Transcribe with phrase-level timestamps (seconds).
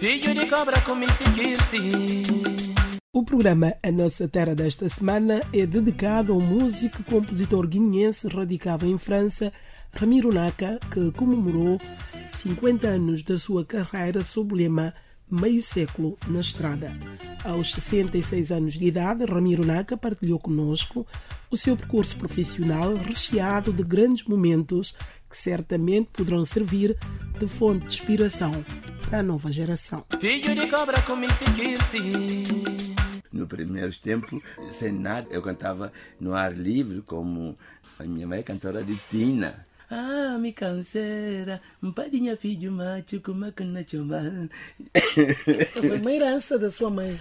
[0.00, 0.94] Filho de cobra com
[3.12, 8.86] O programa A Nossa Terra desta semana é dedicado ao músico e compositor guineense radicado
[8.86, 9.52] em França,
[9.92, 11.78] Ramiro Naka, que comemorou
[12.32, 14.94] 50 anos da sua carreira sob o lema
[15.30, 16.96] Meio Século na Estrada.
[17.44, 21.06] Aos 66 anos de idade, Ramiro Naka partilhou conosco
[21.50, 24.96] o seu percurso profissional recheado de grandes momentos
[25.28, 26.96] que certamente poderão servir
[27.38, 28.64] de fonte de inspiração
[29.10, 30.06] para a nova geração.
[30.20, 31.16] Filho de cobra com
[33.32, 37.56] No primeiro tempo, sem nada, eu cantava no ar livre, como
[37.98, 39.66] a minha mãe é cantora de Tina.
[39.90, 43.80] Ah, me canseira, um padinha filho macho, como é que não
[45.72, 47.20] Foi uma herança da sua mãe.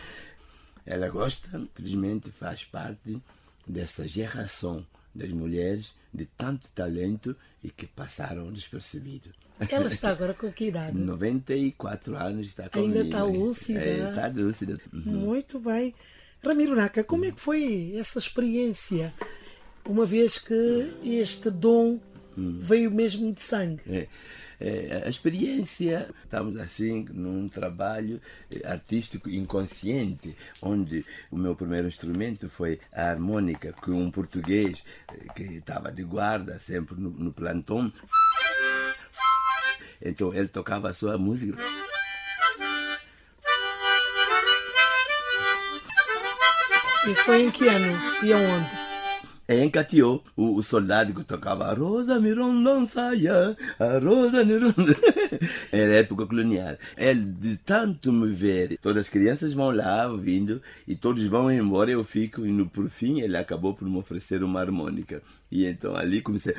[0.85, 3.20] Ela gosta, felizmente faz parte
[3.67, 9.30] dessa geração das mulheres de tanto talento e que passaram despercebido.
[9.70, 10.98] Ela está agora com que idade?
[10.98, 12.94] 94 anos está comigo.
[12.94, 13.80] Ainda está lúcida.
[13.80, 14.77] É, está lúcida.
[14.93, 15.02] Uhum.
[15.02, 15.93] Muito bem.
[16.43, 19.13] Ramiro Naka, como é que foi essa experiência?
[19.85, 21.99] Uma vez que este dom
[22.37, 22.57] uhum.
[22.60, 23.82] veio mesmo de sangue.
[23.87, 24.07] É
[24.60, 28.21] é, a experiência, estamos assim num trabalho
[28.52, 35.34] eh, artístico inconsciente, onde o meu primeiro instrumento foi a harmônica, que um português eh,
[35.34, 37.91] que estava de guarda sempre no, no plantão.
[40.02, 41.57] Então ele tocava a sua música.
[47.07, 48.79] Isso foi em que ano e aonde?
[49.50, 54.72] Em Catió, o, o, soldado que tocava a Rosa Miron saia, a Rosa Miron.
[55.74, 56.78] Era época colonial.
[56.96, 61.90] Ele, de tanto me ver, todas as crianças vão lá ouvindo e todos vão embora,
[61.90, 65.20] eu fico, e no, por fim ele acabou por me oferecer uma harmônica.
[65.52, 66.53] E então ali comecei.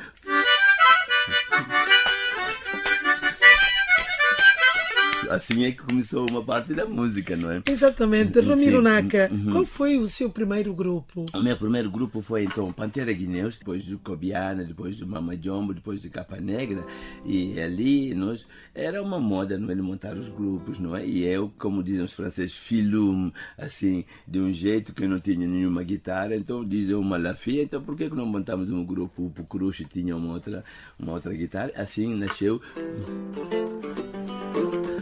[5.31, 7.63] Assim é que começou uma parte da música, não é?
[7.69, 8.41] Exatamente.
[8.41, 9.53] Ramiro Naka, uhum.
[9.53, 11.25] qual foi o seu primeiro grupo?
[11.35, 15.75] O meu primeiro grupo foi então Pantera Guineus, depois do Cobiana, depois do Mama Jombo,
[15.75, 16.85] depois de Capa Negra.
[17.25, 19.75] E ali nós era uma moda, não é?
[19.81, 21.07] Montar os grupos, não é?
[21.07, 25.47] E eu, como dizem os franceses, filum, assim, de um jeito que eu não tinha
[25.47, 29.27] nenhuma guitarra, então dizem uma lafia, então por que, não montamos um grupo?
[29.27, 30.65] O Pucruche tinha uma outra,
[30.99, 31.71] uma outra guitarra.
[31.77, 32.61] Assim nasceu.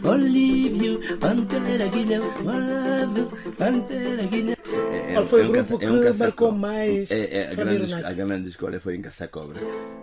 [0.09, 4.57] Olívio, Pantera Guilhão, Olívio, Pantera Guilhão.
[4.91, 7.11] É, Qual foi é o grupo que é um marcou mais?
[7.11, 9.61] É, é, a, grande, a grande escola foi em Caçacobra.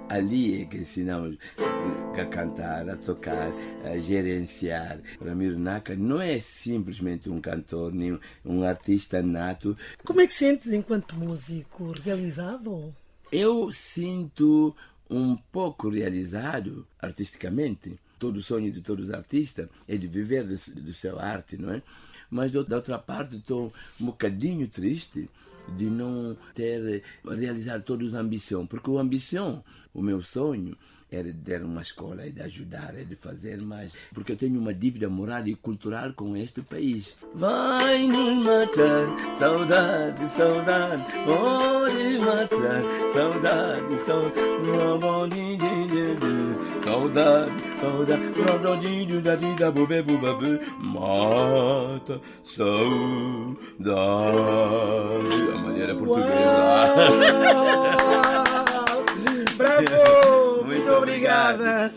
[0.09, 3.51] Ali é que ensinamos a cantar, a tocar,
[3.85, 5.01] a gerenciar.
[5.21, 9.77] Ramiro Naka não é simplesmente um cantor, nem um artista nato.
[10.05, 12.95] Como é que sentes enquanto músico realizado?
[13.33, 14.73] Eu sinto
[15.11, 20.57] um pouco realizado artisticamente todo o sonho de todos os artistas é de viver do,
[20.81, 21.83] do seu arte, não é?
[22.31, 25.29] Mas da outra parte estou um bocadinho triste
[25.77, 30.77] de não ter realizado todos a ambição, porque a ambição, o meu sonho,
[31.11, 34.59] era de ter uma escola e de ajudar, e de fazer mais, porque eu tenho
[34.59, 37.17] uma dívida moral e cultural com este país.
[37.35, 39.07] Vai nos matar,
[39.39, 42.83] saudade, saudade, pode matar,
[43.15, 44.67] saudade, saudade,
[46.85, 47.47] saudade,
[47.81, 48.27] saudade,
[49.23, 53.57] da vida, bubê, bubê, mata, saudade.
[55.53, 56.37] A maneira portuguesa.
[59.57, 60.65] Bravo!
[60.65, 61.93] Muito obrigada!